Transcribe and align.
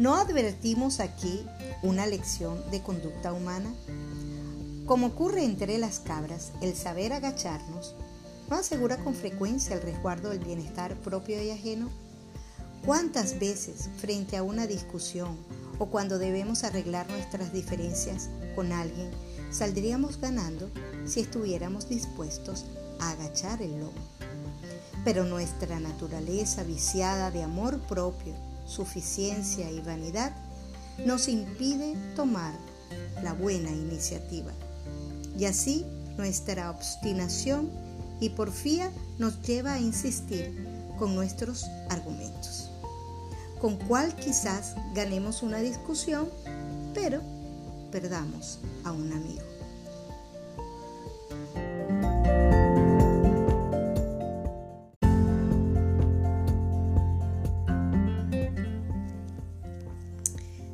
¿No 0.00 0.14
advertimos 0.14 0.98
aquí 0.98 1.44
una 1.82 2.06
lección 2.06 2.58
de 2.70 2.80
conducta 2.80 3.34
humana? 3.34 3.70
Como 4.86 5.08
ocurre 5.08 5.44
entre 5.44 5.76
las 5.76 6.00
cabras, 6.00 6.52
el 6.62 6.74
saber 6.74 7.12
agacharnos 7.12 7.94
no 8.48 8.56
asegura 8.56 8.96
con 9.04 9.14
frecuencia 9.14 9.76
el 9.76 9.82
resguardo 9.82 10.30
del 10.30 10.38
bienestar 10.38 10.96
propio 11.00 11.42
y 11.42 11.50
ajeno. 11.50 11.90
¿Cuántas 12.86 13.38
veces 13.38 13.90
frente 13.98 14.38
a 14.38 14.42
una 14.42 14.66
discusión 14.66 15.36
o 15.78 15.90
cuando 15.90 16.18
debemos 16.18 16.64
arreglar 16.64 17.06
nuestras 17.10 17.52
diferencias 17.52 18.30
con 18.56 18.72
alguien, 18.72 19.10
saldríamos 19.50 20.18
ganando 20.18 20.70
si 21.04 21.20
estuviéramos 21.20 21.90
dispuestos 21.90 22.64
a 23.00 23.10
agachar 23.10 23.60
el 23.60 23.72
lomo? 23.72 23.92
Pero 25.04 25.26
nuestra 25.26 25.78
naturaleza 25.78 26.62
viciada 26.62 27.30
de 27.30 27.42
amor 27.42 27.78
propio, 27.80 28.32
suficiencia 28.70 29.70
y 29.70 29.80
vanidad 29.80 30.32
nos 31.04 31.28
impide 31.28 31.96
tomar 32.14 32.54
la 33.22 33.32
buena 33.32 33.70
iniciativa. 33.70 34.52
Y 35.38 35.44
así 35.44 35.84
nuestra 36.16 36.70
obstinación 36.70 37.70
y 38.20 38.30
porfía 38.30 38.90
nos 39.18 39.40
lleva 39.42 39.74
a 39.74 39.80
insistir 39.80 40.66
con 40.98 41.14
nuestros 41.14 41.64
argumentos, 41.88 42.70
con 43.60 43.76
cual 43.76 44.14
quizás 44.16 44.74
ganemos 44.94 45.42
una 45.42 45.58
discusión, 45.58 46.28
pero 46.94 47.20
perdamos 47.90 48.58
a 48.84 48.92
un 48.92 49.12
amigo. 49.12 49.50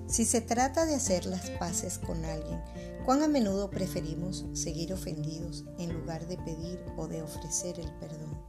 Si 0.09 0.25
se 0.25 0.41
trata 0.41 0.87
de 0.87 0.95
hacer 0.95 1.27
las 1.27 1.51
paces 1.51 1.99
con 1.99 2.25
alguien, 2.25 2.63
cuán 3.05 3.25
a 3.25 3.29
menudo 3.29 3.71
preferimos 3.71 4.47
seguir 4.53 4.93
ofendidos 4.93 5.65
en 5.79 5.93
lugar 5.93 6.29
de 6.29 6.37
pedir 6.39 6.81
o 6.97 7.09
de 7.09 7.23
ofrecer 7.23 7.81
el 7.81 7.93
perdón. 7.95 8.41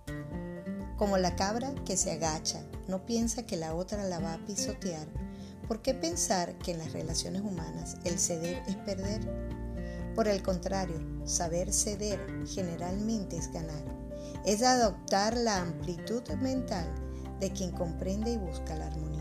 Como 0.98 1.18
la 1.18 1.36
cabra 1.36 1.74
que 1.84 1.98
se 1.98 2.12
agacha, 2.12 2.64
no 2.88 3.08
piensa 3.08 3.48
que 3.48 3.58
la 3.58 3.74
otra 3.74 4.04
la 4.04 4.20
va 4.20 4.36
a 4.36 4.46
pisotear. 4.46 5.08
¿Por 5.68 5.82
qué 5.82 5.96
pensar 5.96 6.56
que 6.60 6.72
en 6.72 6.78
las 6.78 6.94
relaciones 6.94 7.42
humanas 7.42 7.98
el 8.04 8.20
ceder 8.20 8.62
es 8.68 8.76
perder? 8.76 9.22
Por 10.14 10.28
el 10.28 10.44
contrario, 10.44 11.00
saber 11.26 11.74
ceder 11.74 12.20
generalmente 12.48 13.36
es 13.36 13.52
ganar. 13.52 13.84
Es 14.46 14.62
adoptar 14.62 15.36
la 15.36 15.62
amplitud 15.62 16.22
mental 16.40 16.88
de 17.40 17.52
quien 17.52 17.72
comprende 17.72 18.32
y 18.32 18.38
busca 18.38 18.76
la 18.76 18.88
armonía 18.88 19.17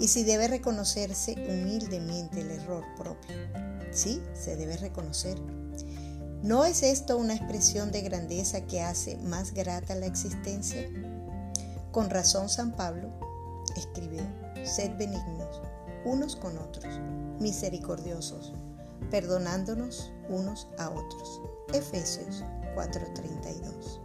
y 0.00 0.08
si 0.08 0.24
debe 0.24 0.48
reconocerse 0.48 1.32
humildemente 1.32 2.40
el 2.40 2.50
error 2.50 2.84
propio. 2.96 3.36
Sí, 3.92 4.22
se 4.32 4.56
debe 4.56 4.76
reconocer. 4.78 5.38
¿No 6.42 6.64
es 6.64 6.82
esto 6.82 7.18
una 7.18 7.34
expresión 7.34 7.92
de 7.92 8.00
grandeza 8.00 8.62
que 8.62 8.80
hace 8.80 9.18
más 9.18 9.52
grata 9.52 9.94
la 9.94 10.06
existencia? 10.06 10.88
Con 11.92 12.08
razón 12.08 12.48
San 12.48 12.74
Pablo 12.74 13.10
escribió, 13.76 14.22
sed 14.64 14.96
benignos 14.96 15.60
unos 16.06 16.34
con 16.34 16.56
otros, 16.56 16.98
misericordiosos, 17.38 18.54
perdonándonos 19.10 20.12
unos 20.30 20.68
a 20.78 20.88
otros. 20.88 21.42
Efesios 21.74 22.42
4:32. 22.74 24.00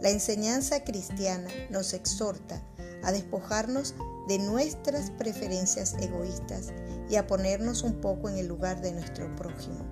La 0.00 0.10
enseñanza 0.10 0.82
cristiana 0.82 1.48
nos 1.70 1.92
exhorta 1.92 2.60
a 3.02 3.12
despojarnos 3.12 3.94
de 4.28 4.38
nuestras 4.38 5.10
preferencias 5.10 5.94
egoístas 6.00 6.72
y 7.08 7.16
a 7.16 7.26
ponernos 7.26 7.82
un 7.82 8.00
poco 8.00 8.28
en 8.28 8.38
el 8.38 8.46
lugar 8.46 8.80
de 8.80 8.92
nuestro 8.92 9.34
prójimo, 9.36 9.84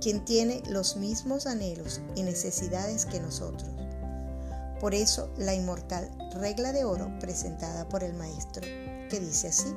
quien 0.00 0.24
tiene 0.24 0.62
los 0.68 0.96
mismos 0.96 1.46
anhelos 1.46 2.00
y 2.14 2.22
necesidades 2.22 3.04
que 3.04 3.20
nosotros. 3.20 3.70
Por 4.80 4.94
eso 4.94 5.30
la 5.36 5.54
inmortal 5.54 6.08
regla 6.34 6.72
de 6.72 6.84
oro 6.84 7.10
presentada 7.18 7.88
por 7.88 8.04
el 8.04 8.14
Maestro, 8.14 8.62
que 8.62 9.20
dice 9.20 9.48
así, 9.48 9.74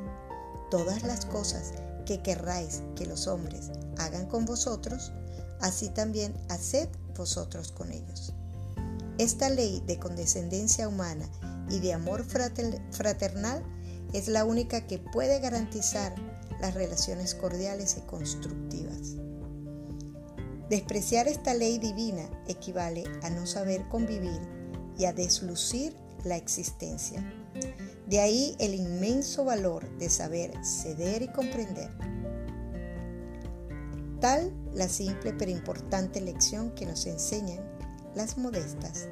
todas 0.70 1.04
las 1.04 1.26
cosas 1.26 1.74
que 2.06 2.22
querráis 2.22 2.82
que 2.96 3.06
los 3.06 3.28
hombres 3.28 3.72
hagan 3.98 4.28
con 4.28 4.46
vosotros, 4.46 5.12
así 5.60 5.90
también 5.90 6.34
haced 6.50 6.88
vosotros 7.18 7.72
con 7.72 7.92
ellos. 7.92 8.34
Esta 9.22 9.52
ley 9.52 9.84
de 9.86 10.00
condescendencia 10.00 10.88
humana 10.88 11.30
y 11.70 11.78
de 11.78 11.94
amor 11.94 12.26
fraternal 12.26 13.64
es 14.14 14.28
la 14.28 14.46
única 14.46 14.88
que 14.88 14.98
puede 14.98 15.40
garantizar 15.40 16.16
las 16.60 16.74
relaciones 16.74 17.36
cordiales 17.36 17.98
y 18.00 18.02
constructivas. 18.08 19.18
Despreciar 20.72 21.28
esta 21.28 21.54
ley 21.54 21.78
divina 21.78 22.28
equivale 22.48 23.04
a 23.22 23.30
no 23.30 23.46
saber 23.46 23.88
convivir 23.90 24.42
y 24.98 25.06
a 25.06 25.14
deslucir 25.14 25.96
la 26.24 26.36
existencia. 26.38 27.24
De 28.08 28.22
ahí 28.22 28.56
el 28.58 28.74
inmenso 28.74 29.46
valor 29.46 29.88
de 30.00 30.10
saber 30.10 30.52
ceder 30.66 31.22
y 31.22 31.28
comprender. 31.28 31.92
Tal 34.20 34.52
la 34.74 34.90
simple 34.90 35.32
pero 35.34 35.52
importante 35.52 36.22
lección 36.22 36.72
que 36.72 36.88
nos 36.88 37.06
enseñan 37.06 37.81
las 38.16 38.38
modestas 38.38 39.08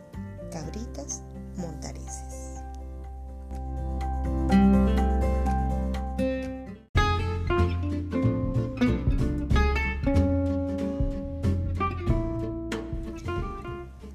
cabritas 0.52 1.22
montareses. 1.56 2.50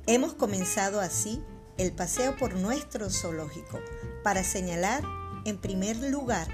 Hemos 0.06 0.34
comenzado 0.34 1.01
así 1.01 1.43
el 1.77 1.93
paseo 1.93 2.37
por 2.37 2.55
nuestro 2.55 3.11
zoológico 3.11 3.81
para 4.22 4.45
señalar, 4.45 5.03
en 5.45 5.59
primer 5.59 5.97
lugar, 5.97 6.47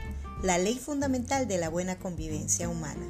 la 0.42 0.56
ley 0.56 0.78
fundamental 0.78 1.46
de 1.46 1.58
la 1.58 1.68
buena 1.68 1.98
convivencia 1.98 2.68
humana, 2.68 3.06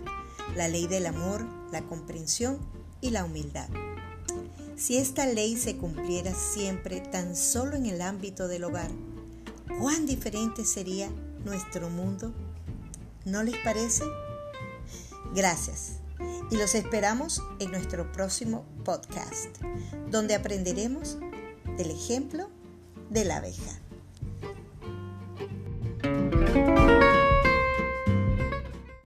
la 0.56 0.66
ley 0.66 0.86
del 0.86 1.06
amor, 1.06 1.46
la 1.70 1.82
comprensión 1.82 2.58
y 3.00 3.10
la 3.10 3.24
humildad. 3.24 3.68
Si 4.80 4.96
esta 4.96 5.26
ley 5.26 5.58
se 5.58 5.76
cumpliera 5.76 6.34
siempre 6.34 7.02
tan 7.02 7.36
solo 7.36 7.76
en 7.76 7.84
el 7.84 8.00
ámbito 8.00 8.48
del 8.48 8.64
hogar, 8.64 8.90
¿cuán 9.78 10.06
diferente 10.06 10.64
sería 10.64 11.10
nuestro 11.44 11.90
mundo? 11.90 12.32
¿No 13.26 13.42
les 13.42 13.58
parece? 13.58 14.04
Gracias 15.34 15.98
y 16.50 16.56
los 16.56 16.74
esperamos 16.74 17.42
en 17.58 17.72
nuestro 17.72 18.10
próximo 18.10 18.64
podcast, 18.82 19.54
donde 20.10 20.34
aprenderemos 20.34 21.18
del 21.76 21.90
ejemplo 21.90 22.48
de 23.10 23.26
la 23.26 23.36
abeja. 23.36 23.78